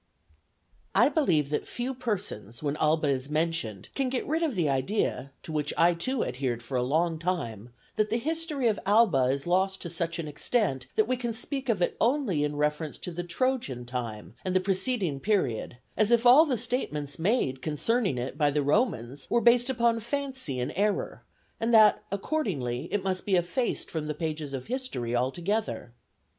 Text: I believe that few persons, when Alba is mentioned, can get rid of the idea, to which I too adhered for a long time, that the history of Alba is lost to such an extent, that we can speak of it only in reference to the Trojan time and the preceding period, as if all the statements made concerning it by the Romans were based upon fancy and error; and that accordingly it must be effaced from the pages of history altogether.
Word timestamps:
I 0.95 1.09
believe 1.09 1.51
that 1.51 1.67
few 1.67 1.93
persons, 1.93 2.63
when 2.63 2.75
Alba 2.77 3.07
is 3.09 3.29
mentioned, 3.29 3.89
can 3.93 4.09
get 4.09 4.25
rid 4.25 4.41
of 4.41 4.55
the 4.55 4.67
idea, 4.67 5.31
to 5.43 5.51
which 5.51 5.71
I 5.77 5.93
too 5.93 6.23
adhered 6.25 6.63
for 6.63 6.75
a 6.75 6.81
long 6.81 7.19
time, 7.19 7.69
that 7.97 8.09
the 8.09 8.17
history 8.17 8.65
of 8.67 8.79
Alba 8.87 9.25
is 9.25 9.45
lost 9.45 9.79
to 9.83 9.91
such 9.91 10.17
an 10.17 10.27
extent, 10.27 10.87
that 10.95 11.07
we 11.07 11.17
can 11.17 11.33
speak 11.33 11.69
of 11.69 11.83
it 11.83 11.97
only 12.01 12.43
in 12.43 12.55
reference 12.55 12.97
to 12.97 13.11
the 13.11 13.21
Trojan 13.23 13.85
time 13.85 14.33
and 14.43 14.55
the 14.55 14.59
preceding 14.59 15.19
period, 15.19 15.77
as 15.95 16.09
if 16.09 16.25
all 16.25 16.47
the 16.47 16.57
statements 16.57 17.19
made 17.19 17.61
concerning 17.61 18.17
it 18.17 18.39
by 18.39 18.49
the 18.49 18.63
Romans 18.63 19.27
were 19.29 19.39
based 19.39 19.69
upon 19.69 19.99
fancy 19.99 20.59
and 20.59 20.73
error; 20.75 21.21
and 21.59 21.71
that 21.75 22.03
accordingly 22.11 22.91
it 22.91 23.03
must 23.03 23.23
be 23.23 23.35
effaced 23.35 23.91
from 23.91 24.07
the 24.07 24.15
pages 24.15 24.51
of 24.51 24.65
history 24.65 25.15
altogether. 25.15 25.93